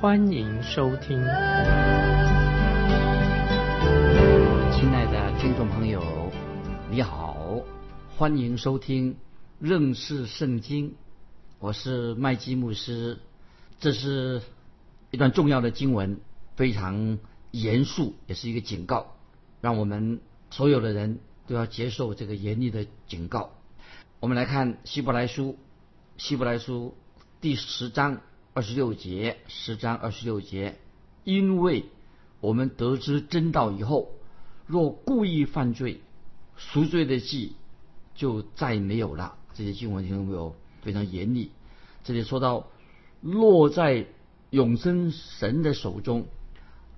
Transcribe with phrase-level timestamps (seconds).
[0.00, 1.18] 欢迎收听。
[4.72, 6.32] 亲爱的听众朋友，
[6.90, 7.60] 你好，
[8.16, 9.18] 欢迎收听
[9.58, 10.94] 认识圣经。
[11.58, 13.18] 我是麦基牧师，
[13.78, 14.40] 这是
[15.10, 16.18] 一段重要的经文，
[16.56, 17.18] 非常
[17.50, 19.16] 严肃，也是一个警告，
[19.60, 23.50] 让我们所有的人都要接受这个严厉的警告。
[24.18, 25.58] 我们来看希伯来书，
[26.16, 26.96] 希伯来书
[27.42, 30.78] 第十章二十六节，十章二十六节，
[31.24, 31.84] 因为
[32.40, 34.10] 我们得知真道以后，
[34.66, 36.00] 若故意犯罪，
[36.56, 37.54] 赎罪的祭
[38.14, 39.36] 就再没有了。
[39.54, 40.54] 这些经文听到没有？
[40.82, 41.50] 非常严厉。
[42.04, 42.66] 这里说到
[43.20, 44.06] 落在
[44.48, 46.26] 永生神的手中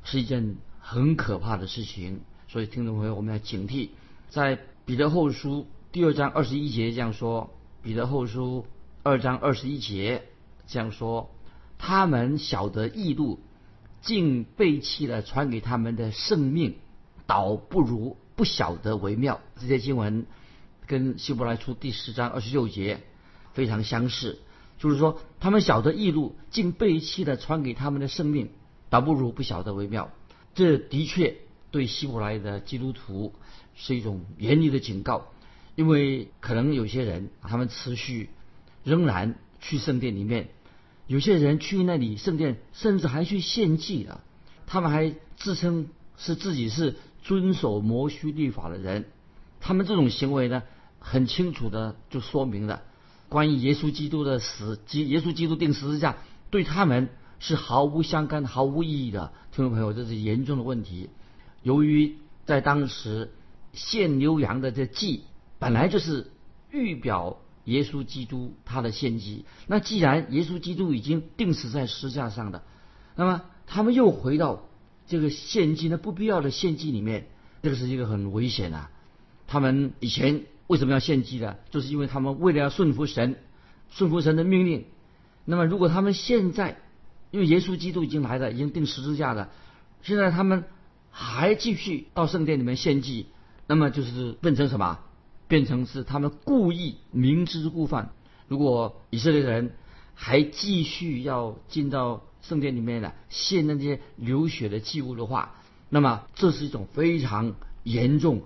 [0.05, 3.89] 是一件很可怕的事情，所以听众朋友我们要警惕。
[4.30, 7.50] 在彼得后书第二章二十一节这样说：
[7.83, 8.64] 彼得后书
[9.03, 10.23] 二章二十一节
[10.67, 11.30] 这样说，
[11.85, 13.41] 他们晓得异路，
[14.03, 16.77] 竟背弃了传给他们的圣命，
[17.27, 19.41] 倒不如不晓得为妙。
[19.61, 20.27] 这些经文
[20.87, 23.01] 跟希伯来书第十章二十六节。
[23.53, 24.39] 非常相似，
[24.79, 28.51] 就是说，他们晓得异路，竟背弃了传给他们的生命，
[28.89, 30.13] 倒不如不晓得为妙。
[30.55, 31.37] 这的确
[31.73, 33.35] 对希伯来的基督徒
[33.75, 35.33] 是一种严厉的警告，
[35.75, 38.31] 因为可能有些人他们持续
[38.85, 40.49] 仍然去圣殿里面，
[41.13, 44.23] 有些人去那里圣殿，甚至还去献祭了，
[44.67, 49.05] 他们还自称是自己是遵守摩西律法的人，
[49.61, 50.63] 他们这种行为呢，
[51.01, 52.81] 很清楚的就说明了。
[53.29, 56.17] 关于耶稣基督的死，及耶稣基督定十字架，
[56.48, 57.11] 对他们
[57.41, 59.35] 是毫无相干、毫无意义的。
[59.55, 61.11] 听众朋友，这是严重的问题。
[61.63, 62.17] 由于
[62.47, 63.35] 在当时
[63.75, 65.25] 献牛羊的这祭，
[65.59, 66.31] 本来就是
[66.70, 69.45] 预表耶稣基督他的献祭。
[69.67, 72.62] 那既然耶稣基督已经定死在十字架上的，
[73.17, 74.68] 那么他们又回到
[75.06, 77.28] 这个献祭的不必要的献祭里面，
[77.62, 78.89] 这个是一个很危险的。
[79.46, 80.45] 他们以前。
[80.68, 81.56] 为什么要献祭呢？
[81.68, 83.36] 就是因为他们为了要顺服神，
[83.90, 84.86] 顺服神的命令。
[85.44, 86.79] 那么，如果他们现在
[87.30, 89.50] 因为耶稣基督已经来了，已经定十字架了，
[90.02, 90.64] 现在他们
[91.11, 93.27] 还继续到圣殿里面献祭，
[93.67, 95.00] 那么就是变成什么？
[95.52, 98.13] 变成是他们故意明知故犯。
[98.48, 99.74] 如果以色列人
[100.14, 105.57] 还继续要进到圣殿里面来献那些流血的祭物的话，
[105.91, 108.41] 那么这是一种非常严重、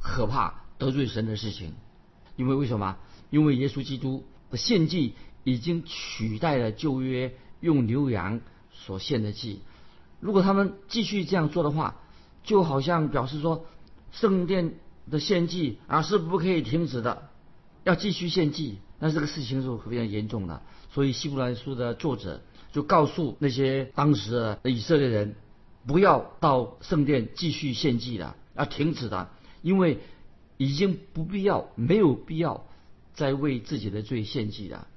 [0.00, 0.64] 可怕。
[0.76, 1.74] 得罪神的事情，
[2.34, 2.96] 因为为什么？
[3.30, 8.40] 因为耶稣基督的献祭已经取代了旧约用牛羊
[8.72, 9.60] 所献的祭。
[10.18, 11.94] 如果他们继续这样做的话，
[12.42, 13.66] 就好像表示说
[14.10, 14.74] 圣殿
[15.10, 17.28] 的献祭啊是不可以停止的，
[17.84, 18.78] 要继续献祭。
[18.98, 20.62] 那这个事情是非常严重的。
[20.92, 25.34] 所以希伯来书的作者就告诉那些当时的以色列人，
[25.86, 29.28] 不要到圣殿继续献祭了，要停止的，
[29.60, 29.98] 因为。
[30.62, 32.66] 已经不必要，没有必要
[33.14, 34.88] 再为自己的罪献祭了。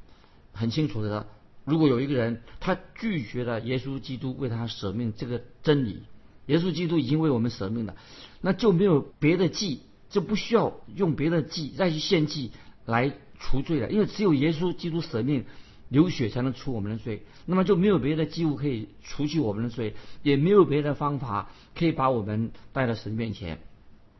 [0.51, 1.25] 很清楚的，
[1.63, 6.03] 如果有一个人他拒绝了耶稣基督为他舍命这个真理，
[6.47, 7.95] 耶稣基督已经为我们舍命了，
[8.41, 12.51] 那就没有别的祭，就不需要用别的祭再去献祭
[12.85, 13.89] 来除罪了。
[13.89, 15.45] 因为只有耶稣基督舍命
[15.89, 23.57] 流血才能除我们的罪，那么就没有别的祭物可以除去我们的罪，也没有别的方法可以把我们带到神面前。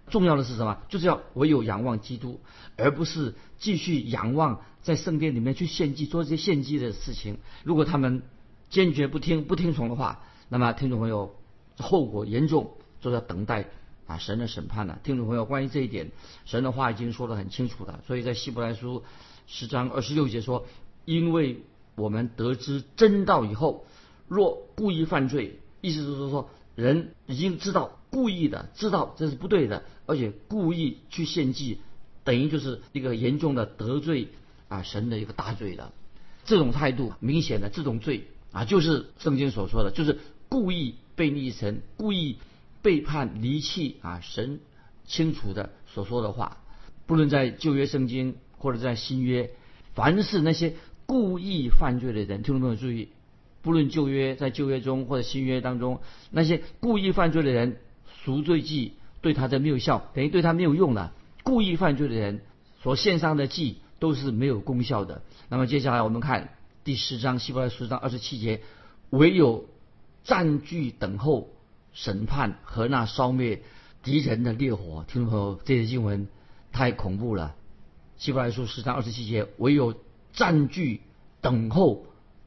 [0.09, 0.79] 重要的是什么？
[0.89, 2.41] 就是要唯有仰望基督，
[2.75, 7.37] 而不是继续仰望在圣殿里面去献祭、做这些献祭的事情。
[7.63, 8.23] 如果他们
[8.69, 11.35] 坚决不听、不听从的话，那么听众朋友，
[11.78, 13.69] 后果严重，就要等待
[14.08, 15.00] 啊神的审判了。
[15.03, 16.11] 听众朋友，关于这一点，
[16.46, 18.02] 神的话已经说得很清楚了。
[18.08, 19.03] 所以在希伯来书
[19.47, 20.66] 十章二十六节说
[21.05, 21.64] ：“因为
[21.96, 23.85] 我们得知真道以后，
[24.28, 31.78] 若故意犯罪，意思就是说。”人已经知道故意的知道这是不对的，而且故意去献祭，
[32.23, 34.29] 等于就是一个严重的得罪
[34.70, 35.94] 啊神的一个大罪了。
[36.46, 40.17] 这种态度明显的这种罪啊，就是圣经所说的，就是
[40.49, 42.40] 故意背逆神，故意
[42.84, 44.59] 背叛离弃啊神
[45.06, 46.58] 清楚的所说的话。
[47.08, 49.50] 不论在旧约圣经或者在新约，
[49.96, 50.76] 凡是那些
[51.06, 53.09] 故意犯罪的人，听众朋友注意，
[53.62, 57.78] 不论旧约在旧约中或者新约当中，那些故意犯罪的人，
[58.24, 61.14] 赎罪祭对他的没有效，等于对他没有用了。
[61.44, 62.41] 故意犯罪的人
[62.82, 65.22] 所献上的祭都是没有功效的。
[65.50, 66.50] 那么接下来我们看
[66.84, 68.62] 第十章希伯来书章二十七节，
[69.09, 69.66] 唯有
[70.24, 71.53] 占据等候
[71.93, 73.63] 审判和那烧灭
[74.03, 75.05] 敌人的烈火。
[75.07, 76.28] 听众朋友，这些经文
[76.72, 77.55] 太恐怖了。
[78.17, 79.95] 希伯来书十章二十七节，唯有
[80.34, 81.01] 占据
[81.41, 82.05] 等候。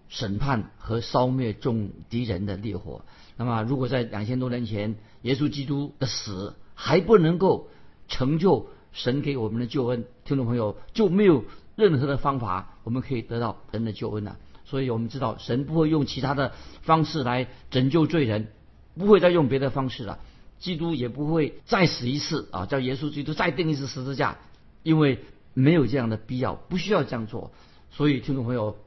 [0.09, 3.05] 审判和烧灭众敌人的烈火。
[3.37, 7.71] 那么，如果在两千多年前，耶稣基督的死还不能够
[8.07, 11.45] 成就神给我们的救恩，听众朋友就没有
[11.75, 14.37] 任何的方法我们可以得到神的救恩了。
[14.65, 16.53] 所以我们知道，神不会用其他的
[16.83, 18.53] 方式来拯救罪人，
[18.99, 20.19] 不会再用别的方式了。
[20.59, 24.39] 基督也不会再死一次啊，叫耶稣基督再钉一次十字架，
[24.83, 25.21] 因为
[25.55, 27.53] 没有这样的必要，不需要这样做。
[27.91, 28.79] 所以，听众朋友。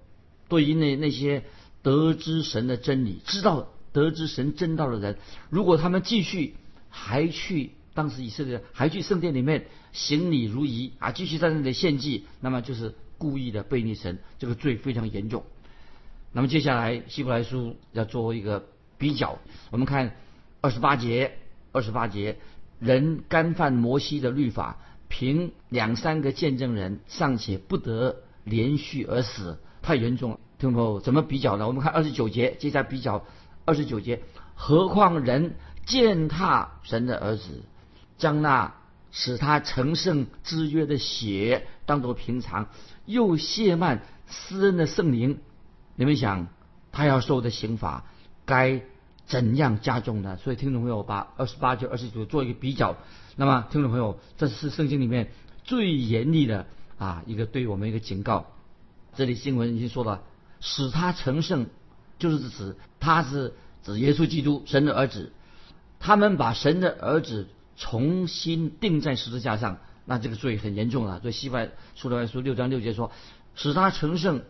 [0.47, 1.43] 对于那那些
[1.83, 5.19] 得知神的真理、知道得知神真道的人，
[5.51, 6.55] 如果他们继续
[6.89, 15.43] 还去当时以色列还去圣殿里面行礼如仪啊，继续在那里献祭，那么就是故意的背逆神，这个罪非常严重。
[16.31, 18.67] 那么接下来希伯来书要做一个
[18.99, 19.39] 比较，
[19.71, 20.15] 我们看
[20.61, 21.37] 二十八节，
[21.71, 22.37] 二十八节，
[22.79, 29.57] 人干犯摩西的律法，凭两三个见证人尚且不得连续而死。
[29.81, 31.65] 太严重了，听众朋友，怎么比较呢？
[31.65, 33.25] 我们看二十九节，接下来比较
[33.65, 34.21] 二十九节。
[34.53, 35.55] 何况人
[35.85, 37.63] 践踏神的儿子，
[38.17, 38.75] 将那
[39.11, 42.67] 使他成圣之约的血当作平常，
[43.05, 45.39] 又亵慢施恩的圣灵，
[45.95, 46.47] 你们想
[46.91, 48.03] 他要受的刑罚
[48.49, 48.81] 该
[49.27, 50.37] 怎样加重呢？
[50.43, 52.97] 所以听众朋友把二十八节、二十九做一个比较。
[53.35, 55.31] 那么听众朋友，这是圣经里面
[55.63, 56.65] 最严厉的
[56.97, 58.47] 啊一个对我们一个警告。
[59.15, 60.23] 这里新闻已经说了，
[60.59, 61.67] 使他成圣，
[62.17, 63.53] 就是指他是
[63.83, 65.31] 指耶稣基督神的儿子。
[65.99, 67.47] 他们把神的儿子
[67.77, 71.19] 重新钉在十字架上，那这个罪很严重了。
[71.19, 73.11] 所以西外出来书六章六节说，
[73.53, 74.41] 使他成圣，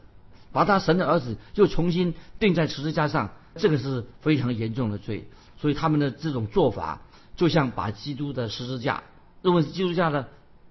[0.53, 5.29] 把他神的儿子又重新钉在十字架上，这个是非常严重的罪。
[5.57, 7.01] 所以他们的这种做法，
[7.35, 9.03] 就像把基督的十字架，
[9.41, 10.29] 认为是基督教的，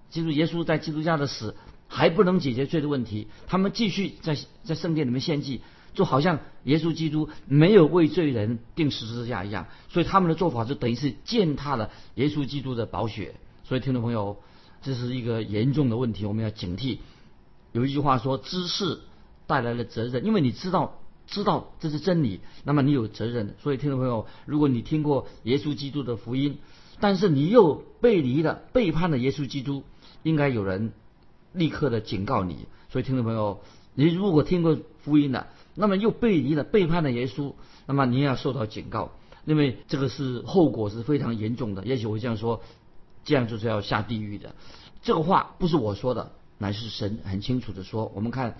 [0.09, 1.55] 基督耶稣在基督教的死。
[1.91, 5.61] 还不能解决罪的问题，他们继续在在圣殿里面献祭，
[5.95, 13.33] 就好像耶稣基督没有为罪人钉十字架一样，所以他们的做法就等于是践踏了耶稣基督的宝血。
[13.63, 14.37] 所以听众朋友，
[14.83, 16.99] 这是一个严重的问题，我们要警惕。
[17.71, 18.99] 有一句话说：“知识
[19.47, 20.98] 带来了责任，因为你知道
[21.29, 26.57] 知道这是真理，那么你有责任。”所以听众朋友，如果你听过耶稣基督的福音，
[26.99, 29.83] 但是你又背离了背叛了耶稣基督，
[30.23, 30.91] 应该有人。
[31.51, 33.61] 立刻的警告你，所以听众朋友，
[33.95, 37.53] 你如果听过福音了，那么又背离了、背叛了耶稣，
[37.87, 39.13] 那么你也要受到警告，
[39.45, 41.83] 因为这个是后果是非常严重的。
[41.85, 42.61] 也许我这样说，
[43.25, 44.53] 这样就是要下地狱的。
[45.01, 48.11] 这个话不是我说的，乃是神很清楚的说。
[48.13, 48.55] 我们看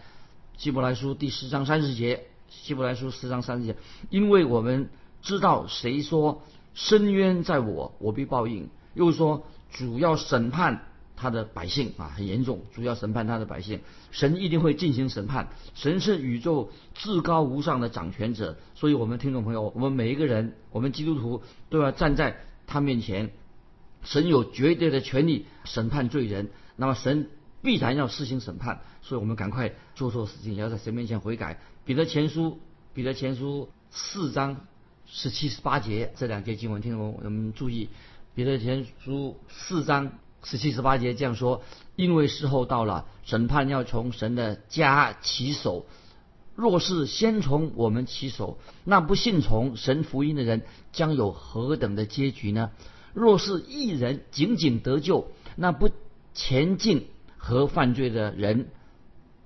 [0.57, 3.75] 希伯来书第十章三十节，希伯来书十章三十节，
[4.09, 4.89] 因为我们
[5.21, 6.43] 知道谁说
[6.73, 10.85] 深渊在我，我必报应，又说主要审判。
[11.21, 15.49] 他的百姓啊，很严重，主要审判他的百姓，神一定会进行审判。
[15.75, 22.37] 神是宇宙至高无上的掌权者，所以我们听众朋友，我们每一个人，我们基督徒都要站在
[22.67, 23.31] 他面前。
[24.01, 27.27] 神有绝对的权利审判罪人，那么神
[27.61, 31.59] 必然要施行审判，所以我们赶快做错事情，要在神面前悔改。
[31.85, 32.59] 彼得前书，
[32.93, 34.65] 彼得前书四章
[35.05, 37.89] 十七十八节这两节经文，听众我们注意，
[38.35, 40.11] 彼得前书四章。
[40.41, 41.63] 十七十八节这样说：
[41.97, 45.85] 因为时候到了，审判要从神的家起手。
[46.55, 50.61] 若是先从我们起手，那不信从神福音的人
[50.93, 52.71] 将有何等的结局呢？
[53.13, 55.89] 若是一人仅仅得救，那不
[56.33, 57.07] 前进
[57.39, 58.67] 和犯罪的人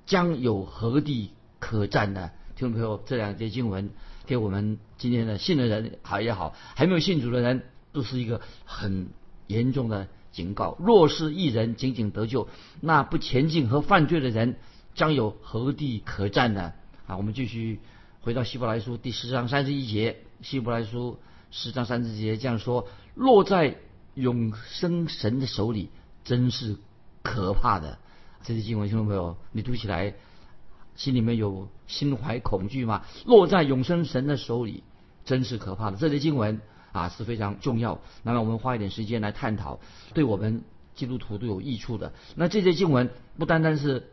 [0.05, 2.31] 将有何地可占呢？
[2.57, 3.91] 听众朋友，这两节经文
[4.25, 9.07] 给我们今天的信的人好也好，还没有信主的人，都是一个很
[9.47, 10.07] 严重的。
[10.33, 12.47] 警告：若是一人仅仅得救，
[12.81, 14.55] 那不前进和犯罪的人
[14.95, 16.73] 将有何地可占呢？
[17.05, 17.79] 啊，我们继续
[18.21, 20.17] 回到希伯来书第十章三十一节。
[20.41, 21.19] 希伯来书
[21.51, 23.77] 十章三十一节这样说：落在
[24.15, 25.89] 永生神的手里，
[26.23, 26.77] 真是
[27.23, 27.97] 可怕的。
[28.43, 30.13] 这些经文，听众朋友，你读起来
[30.95, 33.03] 心里面有心怀恐惧吗？
[33.25, 34.83] 落在永生神的手里，
[35.25, 35.97] 真是可怕的。
[35.97, 36.61] 这些经文。
[36.93, 38.01] 啊是非常重要。
[38.21, 39.79] 那么我们花一点时间来探讨，
[40.13, 40.61] 对我们
[40.93, 42.13] 基督徒都有益处的。
[42.35, 44.11] 那这些经文不单单是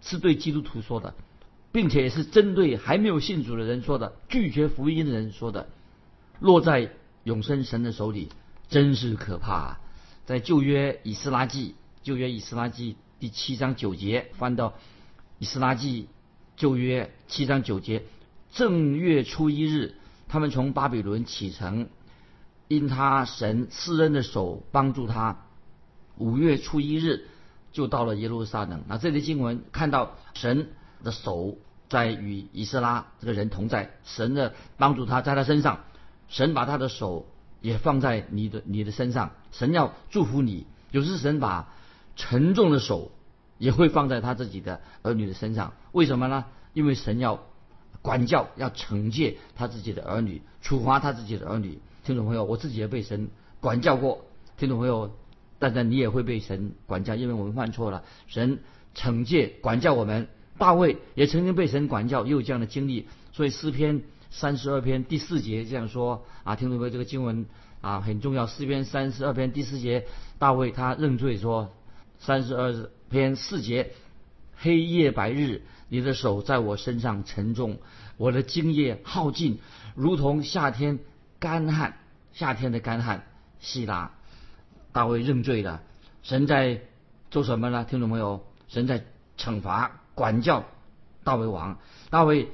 [0.00, 1.14] 是对基督徒说的，
[1.70, 5.68] 并且是针对还没有信主的人说的，拒绝福音的人说的，
[6.40, 6.90] 落在
[7.22, 8.30] 永生神的手里，
[8.68, 9.52] 真是可怕。
[9.52, 9.80] 啊！
[10.26, 14.74] 在旧约以斯拉记，旧约以斯拉记第七章九节，翻到
[15.38, 16.08] 以斯拉记
[16.56, 18.02] 旧约七章九节，
[18.52, 19.94] 正月初一日，
[20.28, 21.88] 他们从巴比伦启程，
[22.68, 25.46] 因他神施恩的手帮助他，
[26.16, 27.28] 五月初一日
[27.72, 28.84] 就到了耶路撒冷。
[28.88, 30.68] 那这里经文看到神。
[31.02, 31.56] 的手
[31.88, 35.84] 在与以斯拉这个人同在，神的帮助他在他身上，
[36.28, 37.26] 神把他的手
[37.62, 40.66] 也放在你的你的身上，神要祝福你。
[40.90, 41.72] 有时神把
[42.20, 43.10] 沉重的手
[43.56, 46.44] 也会放在他自己的儿女的身上，为什么呢？
[46.74, 47.40] 因为神要
[48.02, 51.78] 管教，要惩戒他自己的儿女，处罚他自己的儿女。
[52.04, 54.26] 听众朋友，我自己也被神管教过。
[54.58, 55.16] 听众朋友，
[55.58, 58.58] 大家你也会被神管教，因为我们犯错了，神
[58.94, 60.28] 惩戒管教我们。
[60.58, 63.08] 大卫也曾经被神管教，也有这样的经历。
[63.32, 66.90] 所以诗篇三十二篇第四节这样说啊，听众朋友？
[66.90, 67.46] 这个经文
[67.80, 68.46] 啊很重要。
[68.46, 70.06] 诗篇三十二篇第四节，
[70.38, 71.72] 大卫他认罪说：
[72.20, 73.92] 三十二篇四节，
[74.56, 77.78] 黑夜白日，你的手在我身上沉重，
[78.16, 79.58] 我的精液耗尽，
[79.94, 81.00] 如同夏天
[81.38, 81.96] 干旱，
[82.32, 83.26] 夏天的干旱。
[83.58, 84.12] 希拉，
[84.92, 85.82] 大卫认罪了。
[86.22, 86.80] 神在
[87.30, 87.84] 做什么呢？
[87.84, 88.46] 听懂没有？
[88.68, 89.04] 神在
[89.36, 90.00] 惩罚。
[90.14, 90.66] 管教
[91.24, 91.78] 大卫王，
[92.10, 92.48] 大卫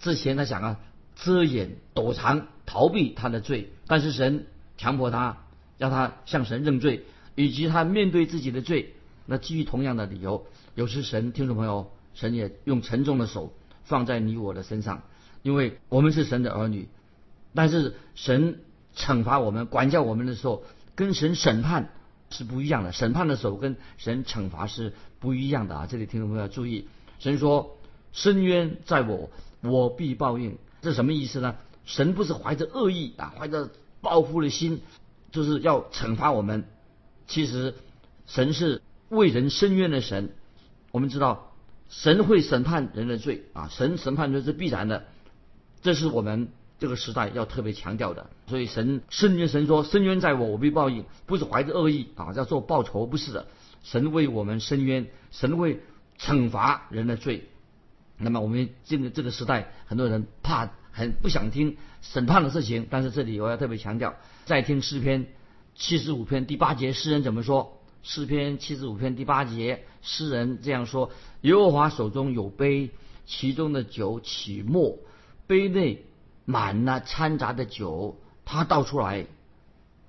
[0.00, 0.80] 之前他想啊
[1.14, 5.38] 遮掩躲藏逃避他的罪，但是神强迫他，
[5.78, 8.94] 让他向神认罪，以及他面对自己的罪。
[9.26, 13.52] 那基于同样的理由，有时神听众朋友，神也用沉重的手
[13.84, 15.02] 放在你我的身上，
[15.42, 16.88] 因为我们是神的儿女。
[17.54, 18.60] 但是神
[18.96, 21.90] 惩罚我们、管教我们的时候，跟神审判
[22.30, 22.92] 是不一样的。
[22.92, 24.92] 审判的手跟神惩罚是。
[25.20, 25.86] 不一样的啊！
[25.86, 27.76] 这里听众朋友要注意，神说
[28.14, 29.28] ：“深渊在我，
[29.60, 31.56] 我必报应。”这什么意思呢？
[31.84, 33.68] 神不是怀着恶意啊，怀着
[34.00, 34.80] 报复的心，
[35.30, 36.64] 就是要惩罚我们。
[37.30, 37.74] 其实，
[38.26, 40.34] 神是为人伸冤的神。
[40.90, 41.52] 我们知道，
[41.88, 45.04] 神会审判人的罪啊，神审判罪是必然的。
[45.80, 46.48] 这是我们
[46.80, 48.28] 这个时代要特别强调的。
[48.48, 53.46] 所以，神深渊，神说：“深渊在我，我必报应。”不是怀着恶意啊，要做报仇，不是的。
[53.84, 55.78] 神为我们伸冤，神会
[56.18, 57.48] 惩罚人的罪。
[58.18, 62.88] 那么我们这个这个时代，很多人怕，很不想听审判的事情。
[62.90, 65.28] 但是这里我要特别强调，再听诗篇
[65.74, 67.78] 七十五篇第八节，诗人怎么说？
[68.02, 71.10] 诗篇七十五篇第八节，诗人这样说：
[71.42, 72.90] 耶和华手中有杯，
[73.26, 74.98] 其中的酒起沫，
[75.46, 76.04] 杯内
[76.44, 79.26] 满了掺杂的酒，他倒出来，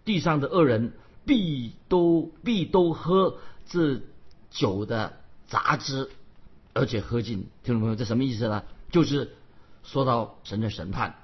[0.06, 0.94] 地上的恶人
[1.26, 3.38] 必都必都喝。
[3.68, 4.02] 这
[4.50, 5.14] 酒的
[5.48, 6.10] 杂质，
[6.74, 8.64] 而且喝尽，听众朋友，这什么意思呢？
[8.90, 9.36] 就是
[9.84, 11.16] 说到神的审判，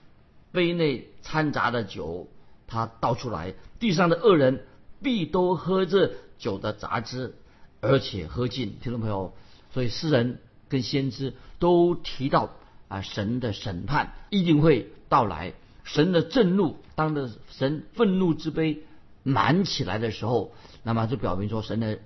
[0.53, 2.29] 杯内掺杂的酒，
[2.65, 4.65] 他倒出来，地上的恶人
[5.01, 7.35] 必都喝这酒的杂质，
[7.81, 9.33] 而且喝尽，听众朋友。
[9.71, 12.51] 所以诗人跟先知都提到
[12.87, 15.53] 啊，神的审判一定会到来，
[15.83, 18.83] 神的震怒，当的神愤怒之杯
[19.23, 20.53] 满起来的时候，
[20.83, 21.99] 那么就表明说神的。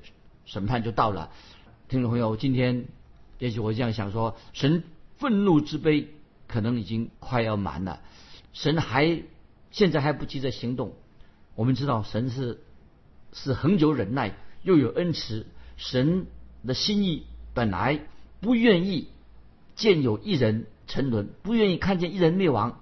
[0.44, 1.30] 审判就到了，
[1.88, 2.88] 听众朋友，今天
[3.38, 4.84] 也许我这样想说，神
[5.18, 6.10] 愤怒之杯
[6.48, 8.02] 可能已经快要满了，
[8.52, 9.22] 神还
[9.70, 10.94] 现在还不急着行动。
[11.62, 12.60] 我们知道神是
[13.34, 15.46] 是恒久忍耐，又有恩慈，
[15.78, 16.26] 神
[16.66, 18.00] 的心意本来
[18.40, 19.10] 不愿意
[19.76, 22.80] 见有一人沉沦，不愿意看见一人灭亡，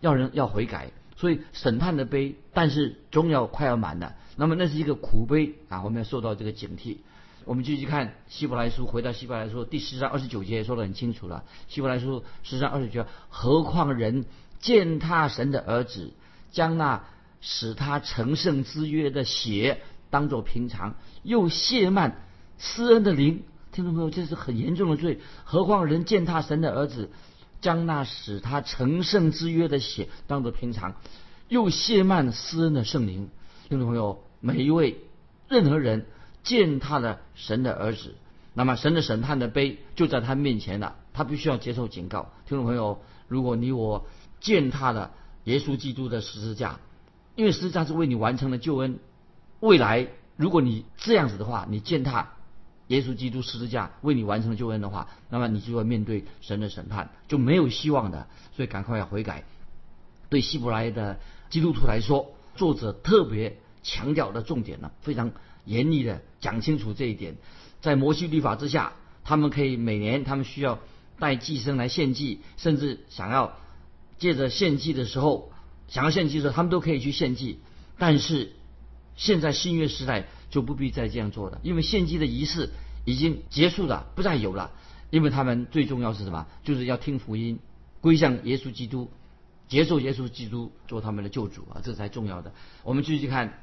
[0.00, 4.14] 要人要悔改，所以审判的杯，但是终要快要满了。
[4.36, 6.98] 那么那是一个苦悲啊，我们要受到这个警惕。
[7.44, 11.42] 我们继续看希伯来书，回到希伯来书第十章二十九节说的很清楚了。
[11.66, 14.24] 希伯来书十章二十九，何况人
[14.60, 16.12] 践踏神的儿子，
[16.52, 17.04] 将那
[17.40, 22.24] 使他成圣之约的血当作平常，又亵慢
[22.58, 23.42] 施恩的灵。
[23.72, 25.20] 听众朋友，这是很严重的罪。
[25.44, 27.10] 何况人践踏神的儿子，
[27.60, 30.94] 将那使他成圣之约的血当作平常，
[31.48, 33.28] 又亵慢施恩的圣灵。
[33.68, 34.22] 听众朋友。
[34.42, 34.96] 每一位
[35.50, 36.06] 任何人
[36.42, 38.14] 践踏了神的儿子，
[38.54, 42.32] 那么神的审判的杯就在他面前了，他必须要接受警告。
[42.46, 44.06] 听众朋友，如果你我
[44.40, 45.10] 践踏了
[45.44, 46.80] 耶稣基督的十字架，
[47.40, 48.98] 因为十字架是为你完成了救恩，
[49.60, 52.34] 未来如果你这样子的话，你践踏
[52.88, 58.26] 耶稣基督十字架为你完成了救恩的话，那么你就要面对神的审判，就没有希望的。
[58.54, 59.44] 所以赶快要悔改。
[60.28, 61.18] 对希伯来的
[61.48, 63.56] 基督徒来说，作者特别。
[63.82, 65.32] 强调的重点呢，非常
[65.64, 67.36] 严厉的讲清楚这一点，
[67.80, 68.92] 在摩西律法之下，
[69.24, 70.80] 他们可以每年他们需要
[71.18, 73.54] 带祭牲来献祭，甚至想要
[74.18, 75.50] 借着献祭的时候，
[75.90, 77.58] 想要献祭的时候，他们都可以去献祭。
[77.98, 78.52] 但是
[79.16, 82.70] 现在新约时代就不必再这样做了，因为献祭的仪式
[83.04, 84.70] 已经结束了，不再有了。
[85.10, 86.46] 因为他们最重要是什么？
[86.62, 87.58] 就是要听福音，
[88.00, 89.10] 归向耶稣基督，
[89.66, 92.52] 接受耶稣基督做他们的救主啊，这才重要的。
[92.84, 93.58] 我们继续看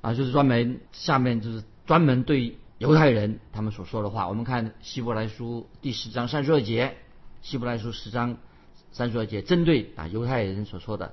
[0.00, 4.28] 啊，就是专门下面就是专门对犹太人他们所说的话。
[4.28, 6.96] 我们看希伯来书第十章三十二节，
[7.42, 8.38] 希伯来书十章
[8.90, 11.12] 三十二节，针对啊犹太人所说的，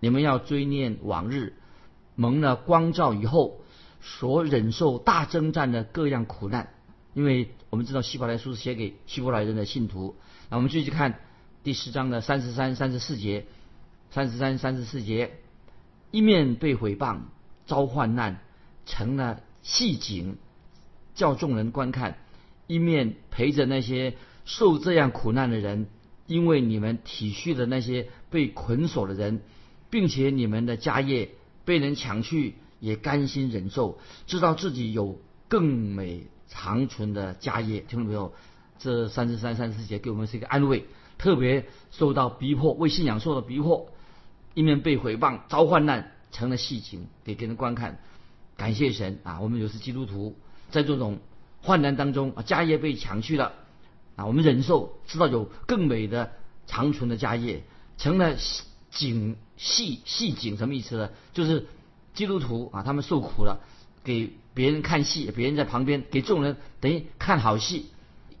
[0.00, 1.54] 你们要追念往日
[2.16, 3.60] 蒙了光照以后
[4.00, 6.70] 所忍受大征战的各样苦难。
[7.12, 10.16] 因为我们知道希伯来书是写给希伯来人的信徒，
[10.48, 11.18] 那我们继续看
[11.64, 13.46] 第十章的三十三、三十四节，
[14.10, 15.32] 三十三、三十四节，
[16.12, 17.22] 一面被毁谤、
[17.66, 18.40] 遭患难，
[18.86, 20.36] 成了戏景，
[21.14, 22.12] 叫众人观看；
[22.68, 24.14] 一面陪着那些
[24.44, 25.88] 受这样苦难的人，
[26.26, 29.42] 因为你们体恤的那些被捆锁的人，
[29.90, 31.30] 并且你们的家业
[31.64, 35.18] 被人抢去，也甘心忍受，知道自己有
[35.48, 36.26] 更美。
[36.52, 38.34] 长存的家业，听到没有？
[38.80, 40.84] 这三十三、三十四节给我们是一个安慰。
[41.16, 43.92] 特别受到逼迫，为信仰受到逼迫，
[44.54, 48.00] 一面被毁谤、遭患难，成了戏情给别人观看。
[48.56, 49.38] 感谢神啊！
[49.40, 50.34] 我们有是基督徒，
[50.72, 51.18] 在这种
[51.62, 53.52] 患难当中啊，家业被抢去了
[54.16, 56.32] 啊，我们忍受，知道有更美的
[56.66, 57.62] 长存的家业，
[57.96, 58.36] 成了
[58.90, 61.10] 景戏戏景，什么意思呢？
[61.32, 61.66] 就是
[62.14, 63.60] 基督徒啊，他们受苦了。
[64.02, 67.90] 给别人看戏，别人在旁边给众人等于看好戏，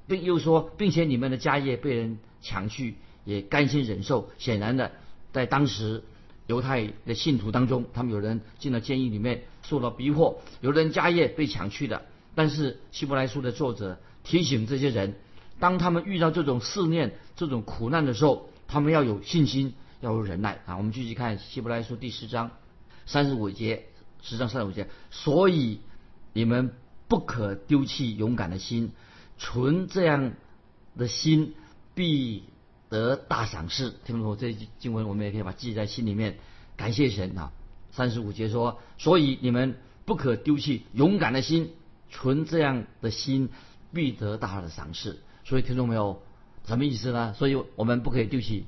[0.06, 4.30] 并又说，并且你们的家业被人抢去，也甘心忍受。
[4.38, 4.90] 显然的，
[5.32, 6.02] 在当时
[6.46, 12.02] 犹太的信徒当中，他们有人进了监狱里面受到逼迫，有人家业被抢去的。
[12.34, 15.14] 但是希伯来书的作者提醒这些人，
[15.58, 20.76] 当他们遇到这种试炼、这种苦难的时候，他们要有信心，要有忍耐啊！
[20.76, 22.50] 我们继续看希伯来书第十章
[23.06, 23.84] 三十五节。
[24.22, 25.80] 十章三十五节，所以
[26.34, 26.74] 你们
[27.08, 28.92] 不可丢弃勇敢的心，
[29.38, 30.32] 存这样
[30.96, 31.54] 的心，
[31.94, 32.44] 必
[32.90, 33.94] 得大赏赐。
[34.04, 34.36] 听懂没？
[34.36, 36.38] 这经文我们也可以把记在心里面，
[36.76, 37.52] 感谢神啊！
[37.92, 41.72] 三十五节说，所以你们不可丢弃勇敢的心，
[42.10, 43.48] 存这样的心，
[43.92, 45.22] 必得大的赏赐。
[45.44, 46.22] 所以听众没有？
[46.66, 47.32] 什么意思呢？
[47.32, 48.66] 所以我们不可以丢弃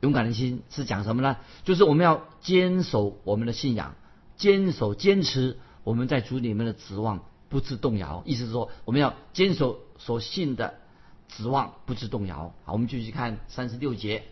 [0.00, 1.36] 勇敢的心，是讲什么呢？
[1.64, 3.94] 就是我们要坚守我们的信仰。
[4.36, 10.74] 坚守坚持我们在主里面的指望不致动摇，意思是说我们要坚守所信的
[11.28, 12.52] 指望不致动摇。
[12.64, 14.24] 好，我们继续看三十六节，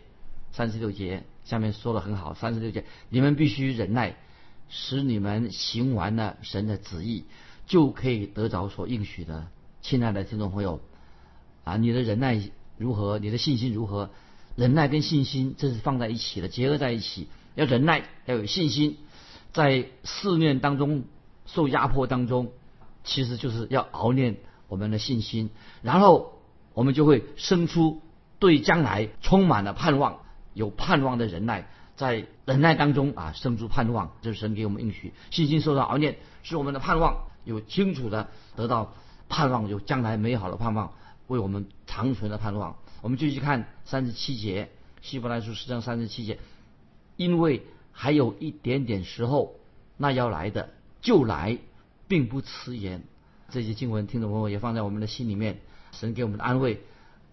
[0.51, 4.17] 三十六节下面说的很好，三十六节你们必须忍耐，
[4.67, 7.23] 使你们行完了神的旨意，
[7.65, 9.47] 就可以得着所应许的。
[9.81, 10.81] 亲爱的听众朋友，
[11.63, 12.41] 啊，你的忍耐
[12.77, 13.19] 如何？
[13.19, 14.09] 你的信心如何？
[14.55, 18.97] 忍耐跟信心这是放在一起的，结合在一起，要忍耐，要有信心。
[19.51, 21.03] 在试炼当中
[21.45, 22.51] 受压迫当中，
[23.03, 24.37] 其实就是要熬练
[24.67, 26.39] 我们的信心，然后
[26.73, 28.01] 我们就会生出
[28.39, 30.21] 对将来充满了盼望、
[30.53, 38.95] 有盼望的忍耐，在忍耐当中啊生出盼望，这是神给我们应许，信心受到熬炼，使我们的盼望有清楚的得到
[39.29, 40.93] 盼望，有将来美好的盼望，
[41.27, 42.75] 为我们长存的盼望。
[43.03, 44.69] 我们继续看三十七节，
[45.01, 46.39] 希伯来书十章三十七节，
[47.17, 47.61] 因为。
[47.95, 49.53] 还有一点点时候，
[49.97, 51.59] 那要来的就来，
[52.07, 53.03] 并不迟延。
[53.49, 55.59] 这些经文，听众朋友也放在我们的心里面。
[55.91, 56.81] 神给我们的安慰，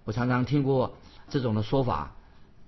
[0.04, 0.98] 我常常听过
[1.30, 2.14] 这种的说法。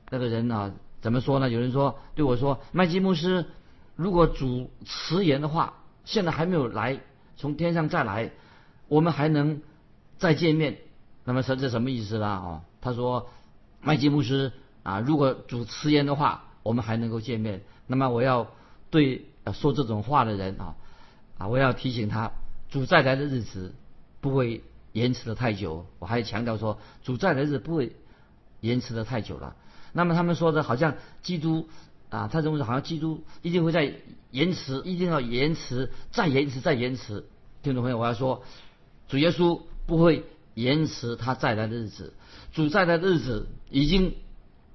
[0.08, 1.50] 那个人呢，怎么说呢？
[1.50, 3.44] 有人说对我说：“麦基牧师，
[3.94, 5.74] 如果主迟延的话，
[6.06, 6.98] 现在还没有来，
[7.36, 8.30] 从天上再来，
[8.88, 9.60] 我们还能
[10.16, 10.78] 再见面。”
[11.26, 12.26] 那么这这什么意思呢？
[12.26, 13.30] 哦，他说
[13.80, 18.48] ：“麦基牧师啊，如果主迟延的话，我们还能够见面。”那么我要
[18.90, 20.74] 对说这种话的人啊
[21.38, 22.32] 啊，我要提醒他，
[22.68, 23.74] 主再来的日子
[24.20, 25.86] 不会延迟的太久。
[25.98, 27.96] 我还强调说，主再来的日子不会
[28.60, 29.56] 延迟的太久了。
[29.92, 31.68] 那么他们说的好像基督
[32.10, 33.94] 啊，他认为好像基督一定会在
[34.30, 37.24] 延迟，一定要延迟，再延迟，再延迟。
[37.62, 38.42] 听众朋友，我要说，
[39.08, 42.14] 主耶稣不会延迟他再来的日子，
[42.52, 44.14] 主再来的日子已经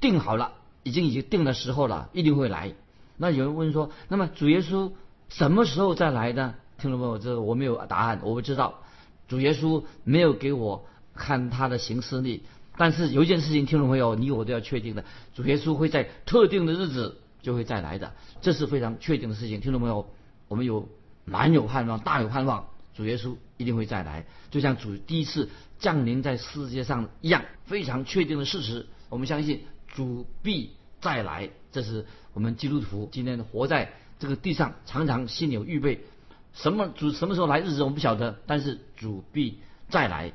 [0.01, 2.73] 定好了，已经已经定的时候了，一定会来。
[3.17, 4.91] 那有人问说，那么主耶稣
[5.29, 6.55] 什么时候再来呢？
[6.79, 8.81] 听众朋友，这我没有答案，我不知道。
[9.27, 12.43] 主耶稣没有给我看他的行事历，
[12.77, 15.03] 但是有一件事情，听众朋友，你我都要确定的，
[15.35, 19.59] 主耶稣会在特定的日子就会再来的，这是非常确定的事情。
[19.59, 20.07] 听众朋友，
[20.47, 20.87] 我们有
[21.25, 28.87] 满有盼望，大有盼望，主耶稣一定会再来，就像主第一次降临在世界上一样，非常确定的事实。
[29.09, 36.05] 我们相信主必再来，这是我们基督徒今天活在这个地上，常常心有预备。
[36.53, 40.33] 什么主什么时候来日子我们不晓得，但是主必再来，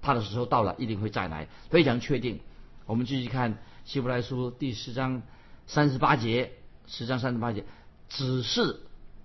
[0.00, 2.38] 他的时候到了一定会再来，非常确定。
[2.86, 5.22] 我们继续看希伯来书第十章
[5.66, 6.52] 三十八节，
[6.86, 7.64] 十章三十八节，
[8.08, 8.78] 只是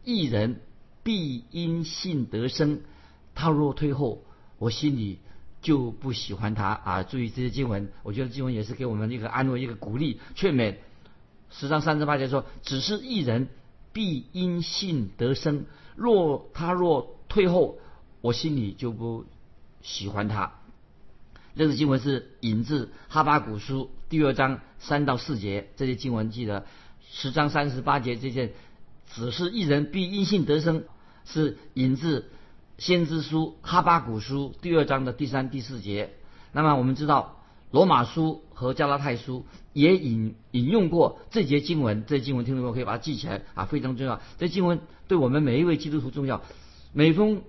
[0.04, 0.60] 一人
[1.10, 2.82] 必因信得生，
[3.34, 4.22] 他若退后，
[4.60, 5.18] 我心里
[5.60, 7.02] 就不喜欢他啊！
[7.02, 10.76] 注意这些经文，我觉得经文也是给我们一个安慰、一个鼓励、劝勉。
[11.50, 13.48] 十章三十八节说，只是一人
[13.92, 15.66] 必因信得生。
[15.96, 17.80] 若他若退后，
[18.22, 19.26] 我心里就不
[19.82, 20.60] 喜欢他。
[21.56, 26.68] 这个经文是引自哈巴古书第二章三到四节，这些经文记得
[27.10, 28.54] 十章三十八节这件，
[29.12, 30.84] 只是一人必因信得生，
[31.32, 32.30] 是引自
[32.78, 36.12] 先知书哈巴古书第二章的第三、第四节。
[36.52, 44.22] 那么我们知道罗马书和加拉太书也引引用过这节经文，这经文听众朋友可以把它记起来啊，非常重要。
[44.38, 44.80] 这经文。
[45.08, 46.44] 对我们每一位基督徒重要，
[46.94, 47.42] 每封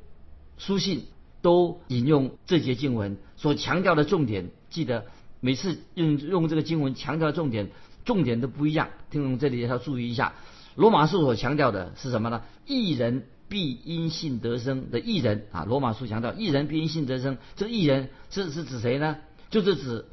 [0.57, 1.05] 书信
[1.43, 4.49] 都引用这节经文所强调的重点。
[4.71, 5.05] 记得
[5.41, 7.71] 每次用用这个经文强调的重点，
[8.07, 8.89] 重点都不一样。
[9.11, 10.33] 听众这里要注意一下，
[10.75, 12.41] 罗马书所强调的是什么呢？
[12.65, 17.37] 一人必因信得生的一人啊，罗马书强调一人必因信得生。
[17.57, 19.19] 这一人是是指谁呢？
[19.51, 20.07] 就是指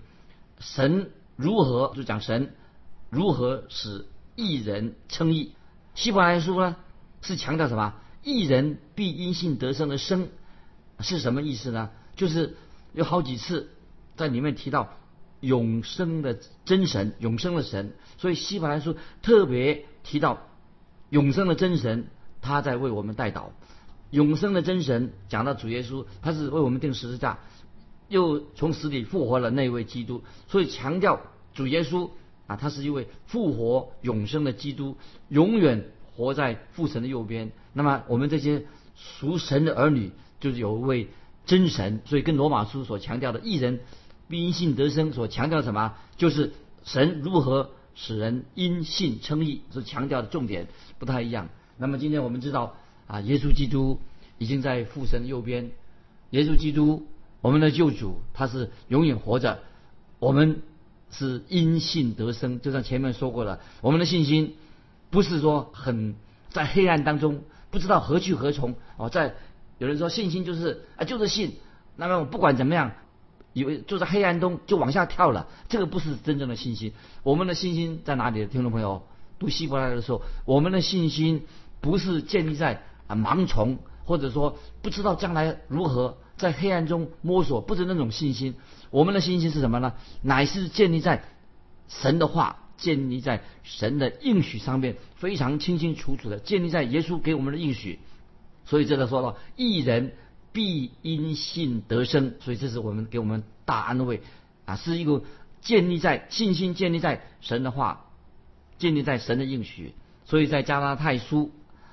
[0.59, 2.53] 神如何就讲神
[3.11, 5.53] 如何使一人称义。
[5.93, 6.75] 希伯来书呢？
[7.21, 7.93] 是强调什么？
[8.23, 10.29] 一人必因信得生的生
[10.99, 11.91] 是什么意思呢？
[12.15, 12.57] 就是
[12.93, 13.69] 有好几次
[14.15, 14.97] 在里面提到
[15.39, 17.93] 永生的真神，永生的神。
[18.17, 20.47] 所以希伯来书特别提到
[21.11, 22.07] 永生的真神，
[22.41, 23.45] 他在为我们代祷。
[24.11, 27.39] 永生的真神讲到主耶稣，他是为我们定十字架，
[28.07, 30.23] 又从死里复活了那位基督。
[30.47, 31.21] 所以强调
[31.53, 32.09] 主耶稣
[32.47, 34.97] 啊，他是一位复活永生的基督，
[35.29, 35.91] 永远。
[36.15, 41.09] 活在父神的右边，那么我们这些属神的儿女，就是有一位
[41.45, 42.01] 真神。
[42.05, 43.81] 所以跟罗马书所强调的“一人
[44.27, 51.49] 因信得生”所强调什么，就是神如何使人因信称义，是强调的重点不太一样。
[51.77, 52.75] 那么今天我们知道
[53.07, 53.99] 啊，耶稣基督
[54.37, 55.71] 已经在父神右边，
[56.31, 57.07] 耶稣基督
[57.41, 59.59] 我们的救主，他是永远活着。
[60.19, 60.61] 我们
[61.11, 64.55] 是因信得生，就像前面说过了，我们的信心。
[65.09, 66.15] 不是说很
[66.49, 69.35] 在黑暗当中不知道何去何从哦，在
[69.77, 71.53] 有人说信心就是啊就是信，
[71.95, 72.91] 那么不管怎么样，
[73.53, 76.91] 以为就在黑暗中就往下跳了，这个不是真正的信心。
[77.23, 78.45] 我们的信心在哪里？
[78.47, 79.03] 听众朋友
[79.39, 81.45] 读希伯来的时候，我们的信心
[81.81, 88.55] 不是建立在啊盲从，或者说不知道将来如何在黑暗中摸索，不是那种信心。
[88.89, 89.93] 我们的信心是什么呢？
[90.21, 91.23] 乃是建立在
[91.87, 92.59] 神的话。
[92.77, 97.97] 建立在神的应许上面，非常清清楚楚的建立在耶稣给我们的应许。
[98.65, 100.13] 所以这个说了，一人
[100.51, 102.35] 必因信得生。
[102.39, 104.21] 所以这是我们给我们大安慰
[104.65, 105.23] 啊，是一个
[105.59, 108.05] 建立在信心建立在神的话，
[108.77, 109.95] 建立在神的应许。
[110.25, 111.49] 所以在加拉太书，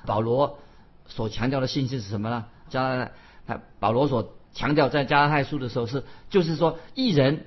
[0.06, 0.58] 保罗
[1.06, 2.46] 所强调的信心是什么呢？
[2.68, 3.10] 加拉
[3.46, 7.46] 太保罗所强调在加拉太书的时候是，就是说一人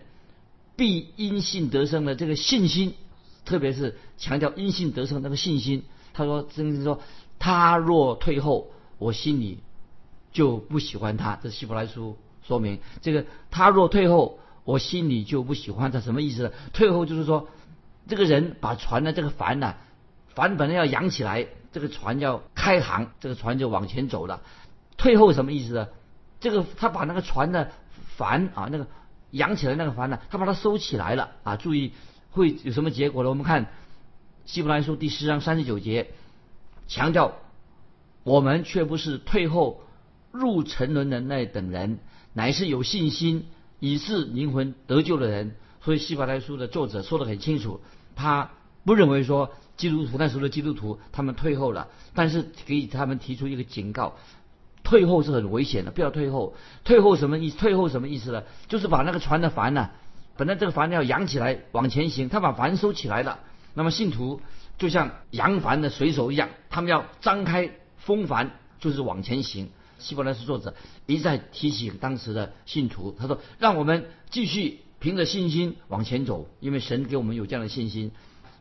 [0.75, 2.93] 必因信得生的这个信心。
[3.45, 6.99] 特别是强调因信得胜那个信心，他说：“真是说，
[7.39, 9.59] 他若退后，我心里
[10.33, 16.51] 就不喜欢他。”这希伯来书说明这个“他若退后，我心里就不喜欢他”什么意思呢？
[16.73, 17.47] 退后就是说，
[18.09, 19.75] 这个人把船的这个帆呢，
[20.35, 24.41] 帆本来要扬起来，这个船要开航，这个船就往前走了。
[24.97, 25.87] 退后什么意思呢？
[26.39, 27.71] 这个他把那个船的
[28.15, 28.87] 帆啊，那个
[29.29, 31.55] 扬起来那个帆呢，他把它收起来了啊！
[31.55, 31.93] 注意。
[32.31, 33.29] 会有什么结果呢？
[33.29, 33.65] 我们看
[34.45, 36.11] 《希伯来书》第十章三十九节，
[36.87, 37.33] 强调
[38.23, 39.81] 我们却不是退后
[40.31, 41.99] 入沉沦的那等人，
[42.33, 43.47] 乃是有信心
[43.79, 45.55] 以致灵魂得救的人。
[45.81, 47.81] 所以《希伯来书》的作者说得很清楚，
[48.15, 48.51] 他
[48.83, 54.15] 不认为说基督徒那时候的基督徒他们退后了，但是给他们提出一个警告：
[54.83, 56.55] 退后是很危险的，不要退后。
[56.83, 57.57] 退后什么意思？
[57.57, 58.43] 退后什么意思呢？
[58.67, 59.91] 就是把那个船的帆呢？
[60.35, 63.39] 本来这个帆要扬起来往前行，他把帆收起来了。
[63.73, 64.41] 那么信徒
[64.77, 69.69] 就像扬帆的水手一样，他们要张开风帆，就是往前行。
[69.99, 70.75] 希伯来书作者
[71.07, 78.11] 一再提醒当时的信徒，他说：“让我们继续凭着信心往前走，因为神给我们有这样的信心。”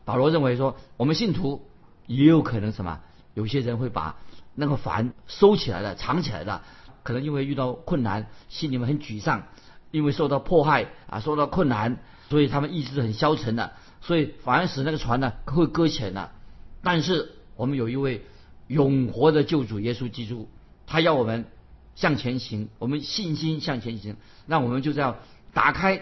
[0.07, 1.67] 保罗认为说，我们信徒
[2.05, 3.01] 也有可能什么？
[3.33, 4.15] 有些人会把
[4.55, 6.63] 那个帆收起来了，藏起来了。
[7.03, 9.43] 可能因为遇到困难，心里面很沮丧，
[9.91, 11.97] 因为受到迫害啊，受到困难，
[12.29, 16.31] 所以他们意志很消沉的，所以反而使那个船呢会搁浅了。
[16.81, 18.25] 但是我们有一位
[18.67, 20.47] 永活的救主耶稣基督，
[20.85, 21.47] 他要我们
[21.95, 24.15] 向前行，我们信心向前行，
[24.45, 25.17] 那我们就这样
[25.53, 26.01] 打开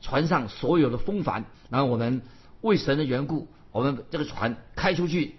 [0.00, 2.20] 船上所有的风帆，然后我们
[2.60, 5.36] 为神的缘故，我们这个船开出去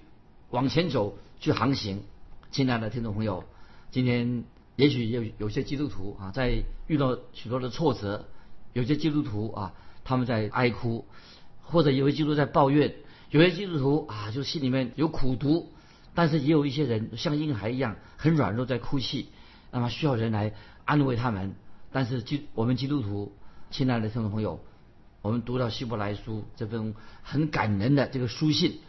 [0.50, 2.04] 往前走去航行。
[2.52, 3.44] 亲爱的听众朋友，
[3.92, 8.26] 今天也许有有些基督徒啊，在遇到许多的挫折，
[8.74, 11.06] 有些基督徒啊，他们在哀哭，
[11.62, 12.96] 或者有些基督徒在抱怨，
[13.30, 15.72] 有些基督徒啊，就心里面有苦毒，
[16.16, 19.28] 但是也有一些人像婴孩一样很软弱，在哭泣，
[19.72, 20.54] 那么需要人来
[20.86, 21.54] 安慰他们。
[21.92, 23.34] 但是基我们基督徒，
[23.72, 24.60] 亲爱的听众朋友，
[25.22, 28.80] 我们读到希伯来书这份很感人的这个书信，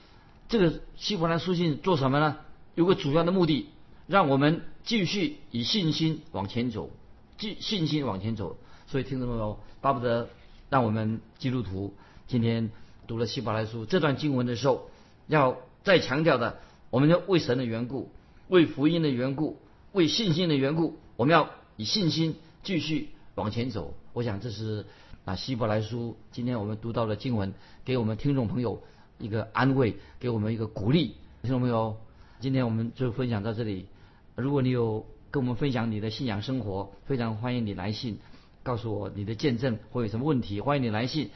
[0.49, 2.37] 这个希伯来书信做什么呢？
[2.75, 3.67] 有个主要的目的，
[4.07, 6.91] 让我们继续以信心往前走，
[7.37, 8.57] 继信心往前走。
[8.87, 10.29] 所以听众朋友，巴不得
[10.69, 11.95] 让我们基督徒
[12.29, 12.71] 今天
[13.07, 14.89] 读了希伯来书这段经文的时候，
[15.27, 16.59] 要再强调的，
[16.91, 18.11] 我们要为神的缘故，
[18.49, 19.59] 为福音的缘故，
[19.93, 23.95] 为信心的缘故，我们要以信心继续往前走。
[24.13, 24.87] 我想这是
[25.25, 27.53] 啊希伯来书今天我们读到的经文，
[27.85, 28.83] 给我们听众朋友
[29.19, 31.17] 一个安慰，给我们一个鼓励。
[31.43, 31.97] 听众朋友。
[32.41, 33.87] 今天我们就分享到这里。
[34.35, 38.19] 如果你有跟我们分享你的信仰生活，非常欢迎你来信，
[38.63, 41.29] 告诉我你的见证或有什么问题，欢迎你来信。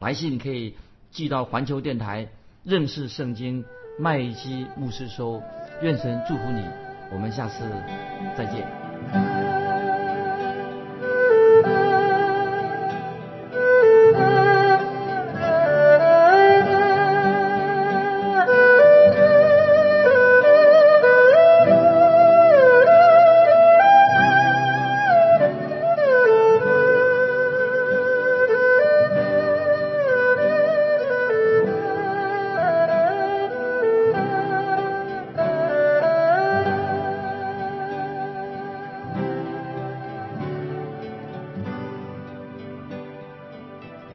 [0.00, 0.74] 来信可以
[1.10, 2.28] 寄到环球电台
[2.62, 3.64] 认识圣经
[3.98, 5.42] 麦基牧师收。
[5.80, 6.62] 愿神祝福你，
[7.10, 7.64] 我们下次
[8.36, 9.39] 再见。